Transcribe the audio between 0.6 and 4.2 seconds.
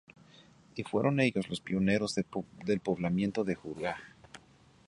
Y fueron ellos los pioneros del poblamiento de Juruá.